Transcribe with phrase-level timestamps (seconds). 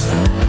[0.00, 0.39] Thanks.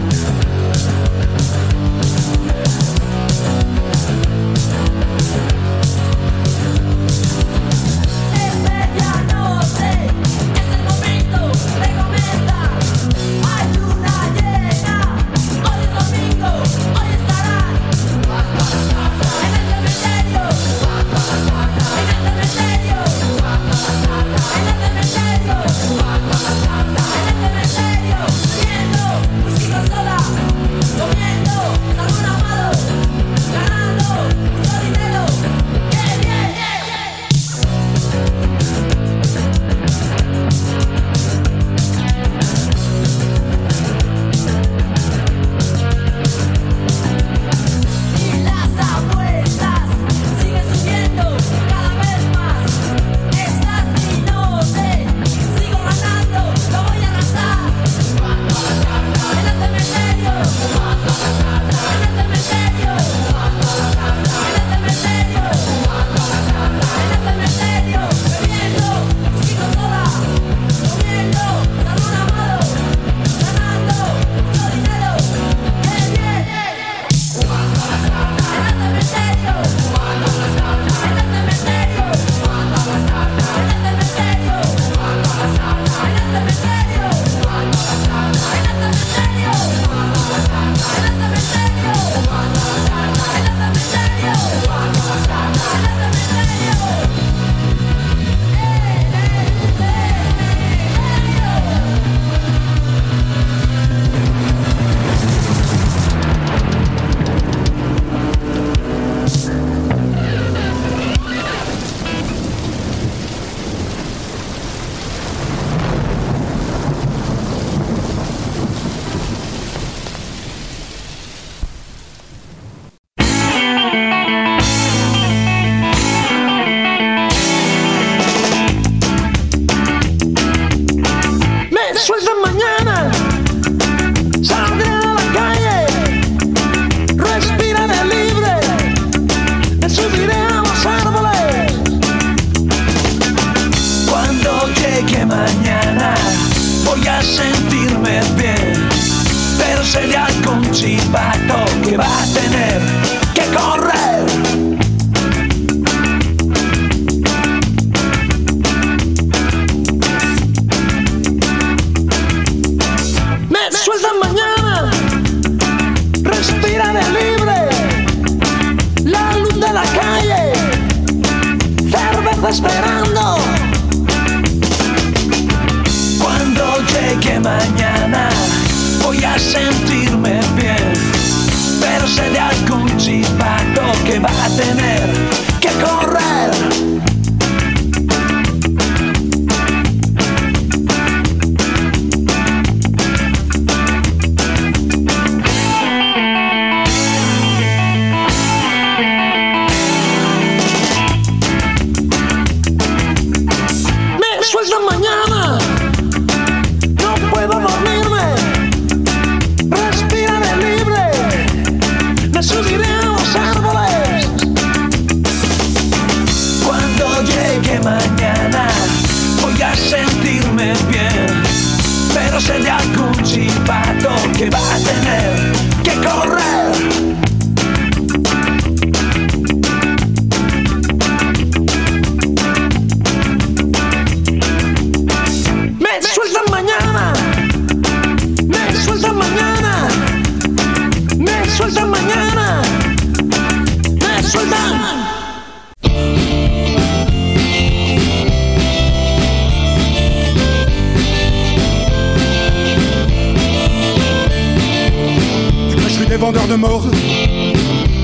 [256.22, 256.84] vendeurs de mort,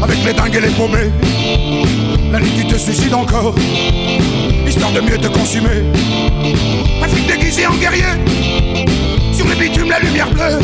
[0.02, 1.12] avec les dingues et les paumés.
[2.32, 3.54] La nuit, tu te suicides encore,
[4.66, 5.84] histoire de mieux te consumer.
[7.00, 8.02] Un flic déguisé en guerrier,
[9.32, 10.58] sur le bitume, la lumière bleue.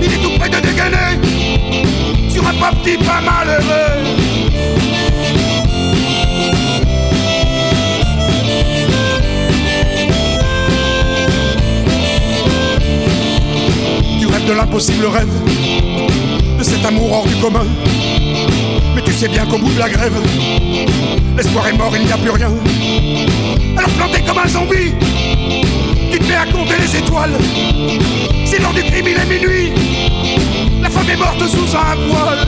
[0.00, 1.18] Il est tout près de dégainer,
[2.30, 4.04] sur un pas petit, pas malheureux.
[14.20, 15.75] Tu rêves de l'impossible rêve
[16.86, 17.66] amour hors du commun.
[18.94, 20.14] Mais tu sais bien qu'au bout de la grève,
[21.36, 22.50] l'espoir est mort, il n'y a plus rien.
[23.76, 24.94] Alors planté comme un zombie,
[26.12, 27.36] tu te mets à compter les étoiles.
[28.44, 29.72] C'est l'heure du crime, il est minuit.
[30.80, 32.46] La femme est morte sous un voile.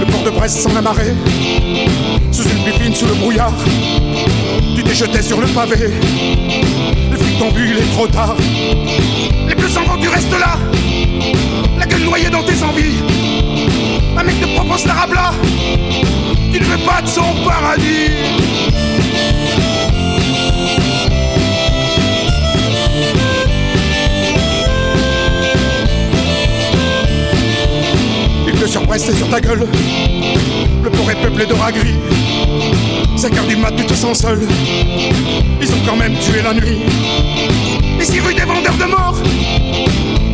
[0.00, 1.12] Le port de Brest s'en a marré
[2.72, 3.52] fine, sous le brouillard.
[4.74, 5.90] Tu t'es jeté sur le pavé.
[7.10, 8.36] Les flics t'ont vu, il est trop tard.
[9.46, 10.58] Les s'en vont, tu restes là.
[11.78, 13.02] La gueule noyée dans tes envies.
[14.16, 15.32] Un mec te propose la rabla.
[16.52, 18.10] Tu ne veux pas de son paradis.
[28.46, 29.66] Il pleut sur Brest et sur ta gueule.
[30.82, 31.72] Le port est peuplé de rats.
[33.16, 34.40] 5 heures du mat, tu te sens seul.
[35.60, 36.78] Ils ont quand même tué la nuit.
[38.00, 39.16] Ici, rue des vendeurs de mort.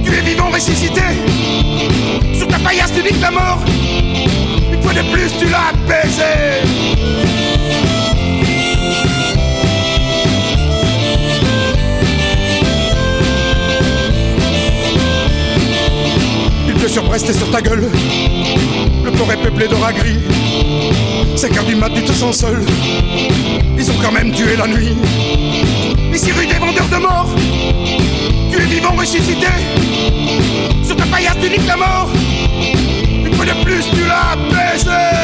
[0.05, 1.01] Tu es vivant ressuscité.
[2.35, 3.59] Sur ta paillasse, tu dis que la mort.
[4.73, 6.23] Une fois de plus, tu l'as baisé.
[16.67, 17.91] Il pleut sur Brest sur ta gueule.
[19.17, 20.19] Port est peuplé de gris.
[21.37, 22.65] 5 heures du mat, tu te seul.
[23.79, 24.97] Ils ont quand même tué la nuit.
[26.13, 27.29] Ici, rue des vendeurs de mort.
[28.51, 29.47] Tu es vivant ressuscité.
[30.85, 32.09] Sur ta paillasse, tu niques la mort.
[33.25, 35.24] Une fois de plus, tu l'as baisé.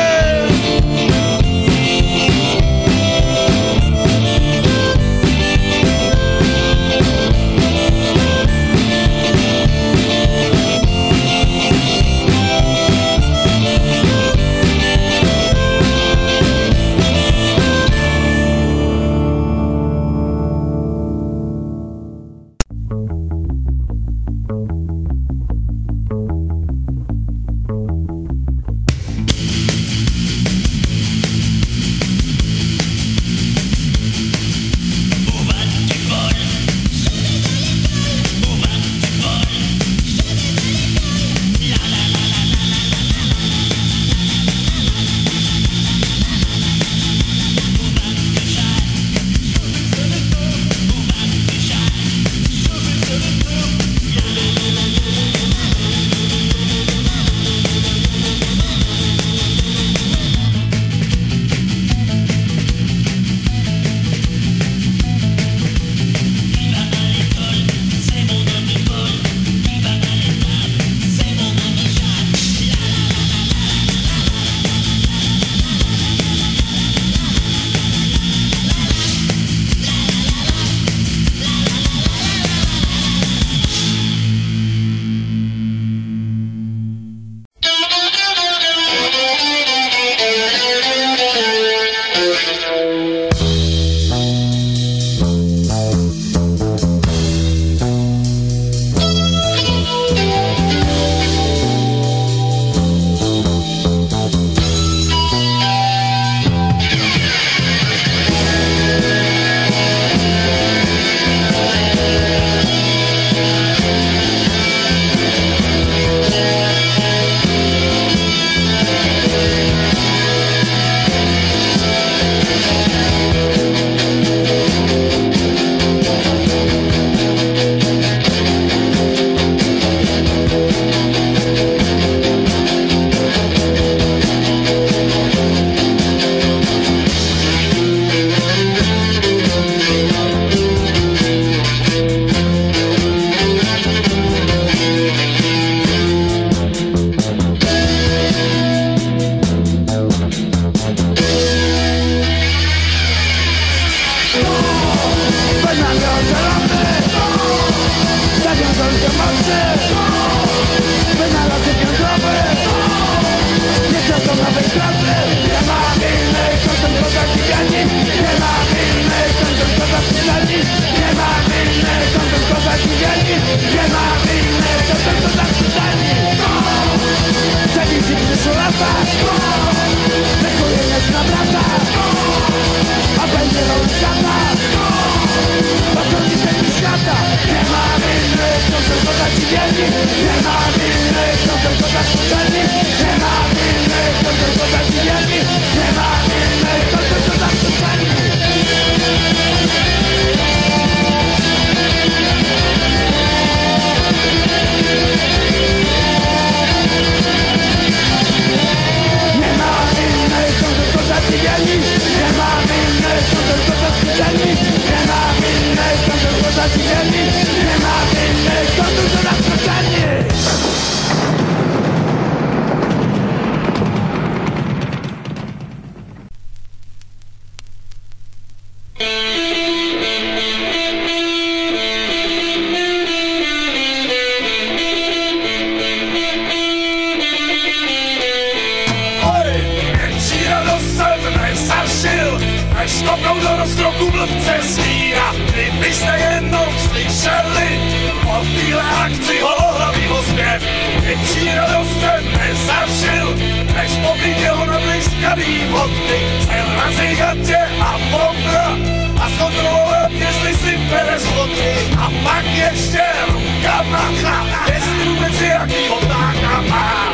[243.30, 245.32] Kopnou do rozkroku blbce sníra.
[245.52, 247.80] Kdybyste jednou slyšeli
[248.26, 250.62] o téhle akci holohlavýho zpěv,
[251.00, 253.36] větší radost jsem nezažil,
[253.74, 258.76] než popít jeho nablízkaný vodky, cel na cigatě a pondra
[259.20, 266.62] a zkontrolovat, jestli si bere zlotky a pak ještě ruka macha, jestli vůbec jaký otáka
[266.68, 267.12] má.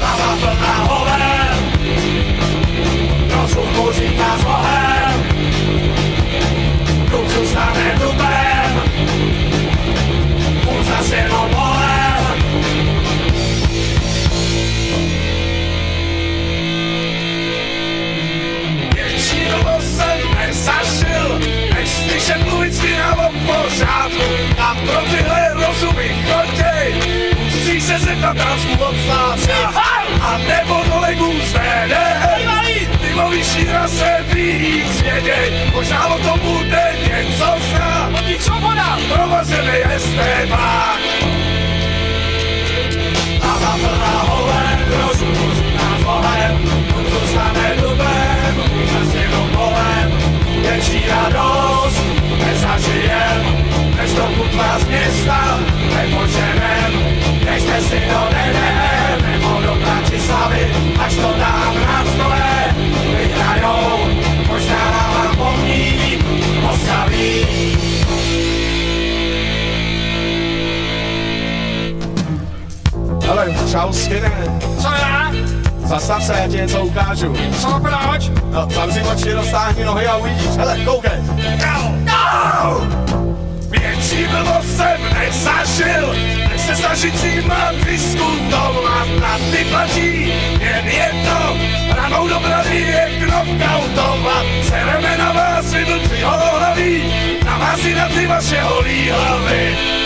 [0.00, 1.41] Hlava plná hover,
[3.72, 5.22] rozhudku říká s bohem,
[7.10, 8.82] Klucu stane dubem,
[10.66, 12.42] on zas jenom bolem.
[18.94, 21.38] Větší dobu jsem nezažil,
[21.74, 22.82] než slyšet mluvit s
[23.16, 24.22] o pořádku.
[24.58, 26.94] A pro tyhle rozumy choděj,
[27.44, 29.82] musí se zeptat Dansku od Sláca.
[30.22, 32.12] A nebo kolegů z TDR,
[33.12, 38.10] zajímavější na se víc vědět, možná o tom bude něco znát.
[38.18, 38.98] Od nich svoboda!
[39.14, 41.00] Provazený estébák.
[43.42, 48.54] Hlava plná holem, rozum nás bohem, on zůstane dubem,
[48.92, 50.18] za stěnou polem,
[50.62, 52.02] větší radost,
[52.38, 53.66] nezažijem,
[53.96, 55.60] než to put vás města,
[55.94, 56.92] nepoženem,
[57.44, 62.41] než jste si to nedem, nebo do práci slavy, až to dám na stole.
[73.32, 74.28] Hele, čau skinne,
[74.82, 75.32] Co já?
[75.84, 77.34] zastav se, já ti něco ukážu.
[77.60, 78.30] Co proč?
[78.50, 80.56] No, zavři oči, roztáhni nohy a uvidíš.
[80.56, 81.18] Hele, koukej.
[81.64, 81.94] No!
[82.04, 82.86] No!
[83.70, 86.14] Větší blbost jsem nezažil,
[86.50, 90.32] než se snažit s nima diskutovat na ty platí.
[90.60, 91.56] Jen jedno,
[91.96, 94.44] ranou do brady je knockoutovat.
[94.68, 97.02] Sereme na vás, vy blbci holohlaví,
[97.44, 100.01] na vás i na ty vaše holí hlavy.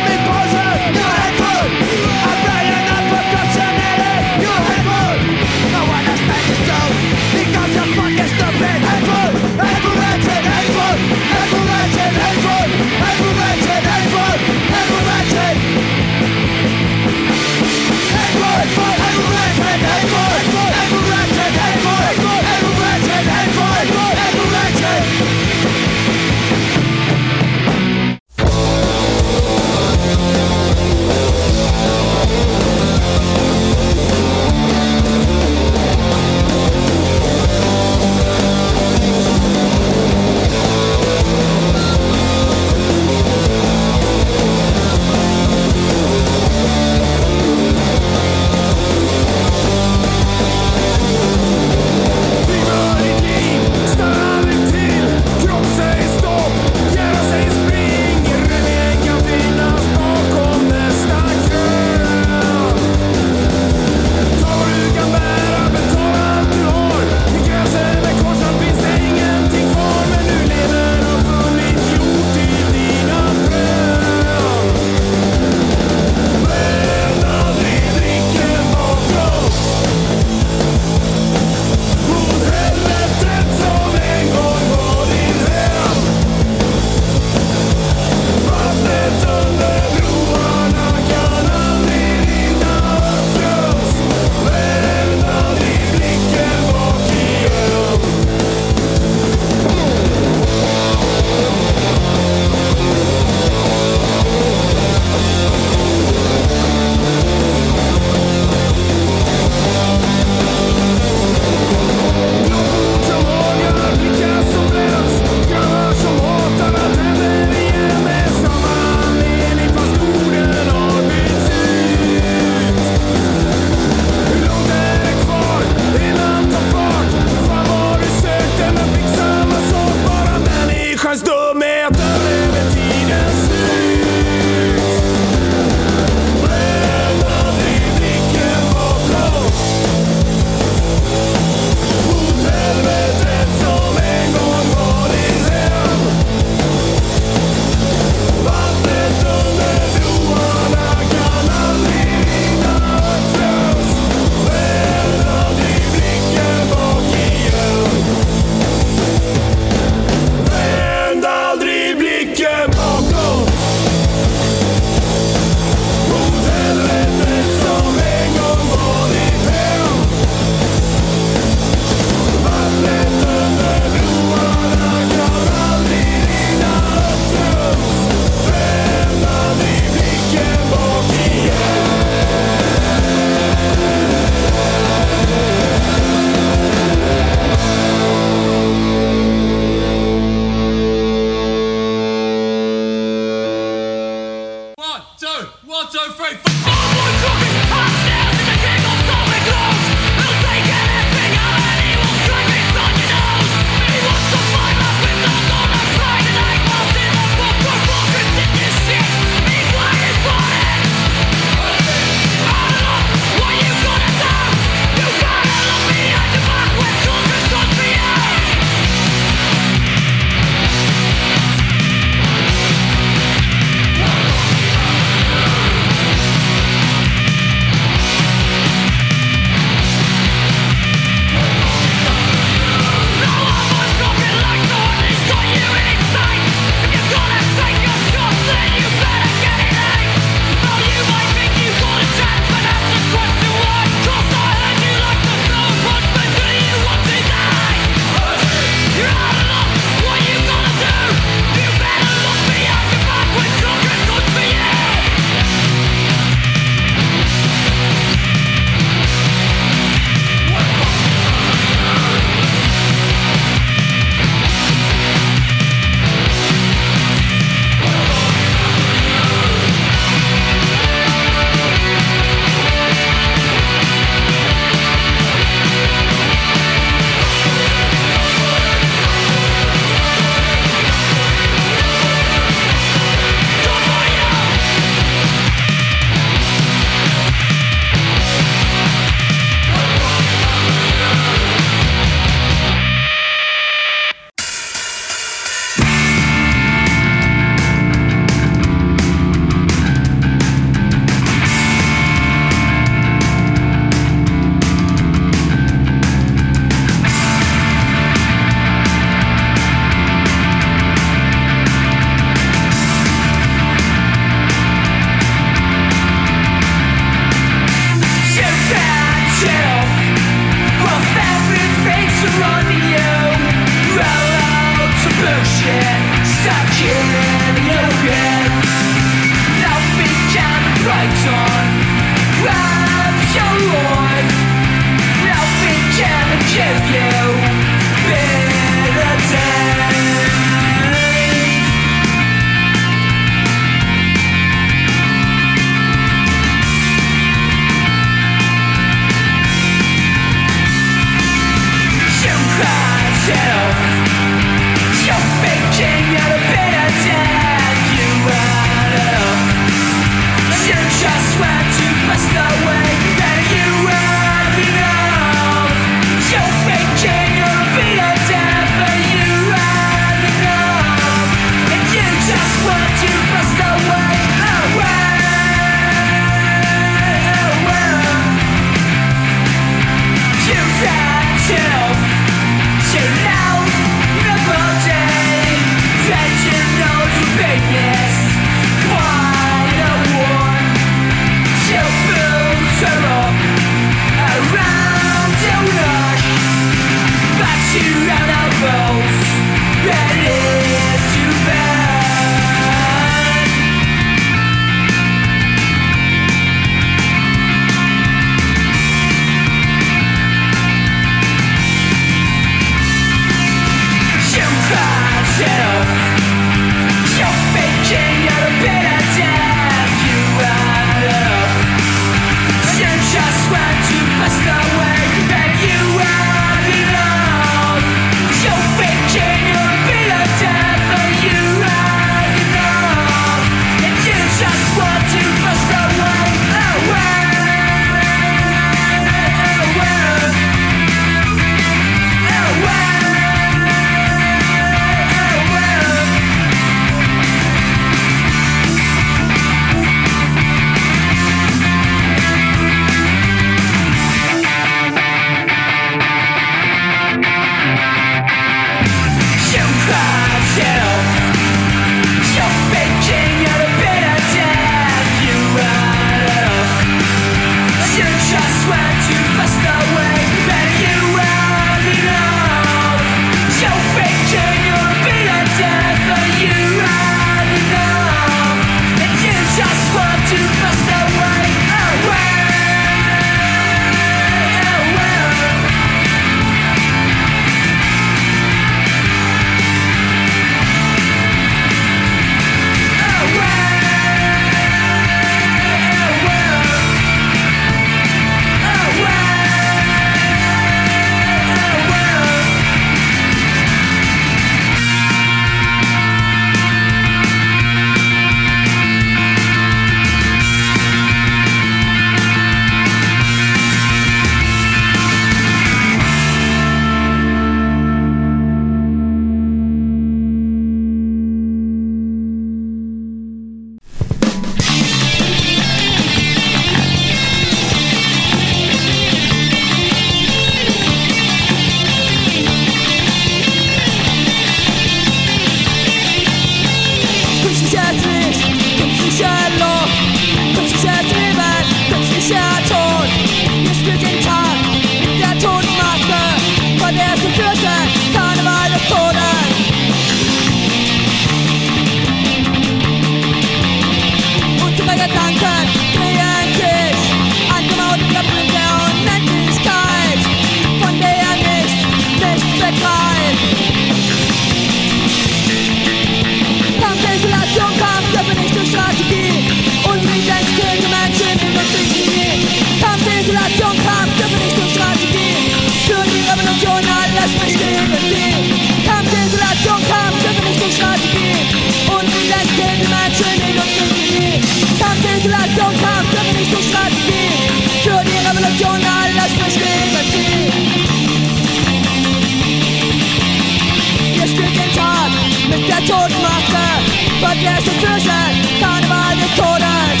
[597.22, 600.00] Vergesst und fürchtet, Karneval des Todes.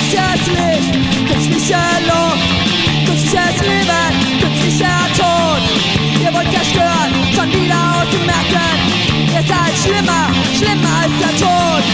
[0.00, 0.92] Künstliches Licht,
[1.30, 2.48] künstliche Luft,
[3.06, 5.62] künstliches Leben, künstlicher Tod.
[6.22, 8.78] Ihr wollt zerstören, schon wieder auszumerken.
[9.34, 11.84] Ihr seid schlimmer, schlimmer als der Tod.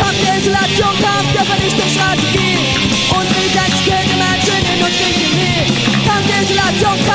[0.00, 2.58] Kampf der Isolation, Kampf der Vernichtungsstrategie.
[6.48, 7.07] ventilation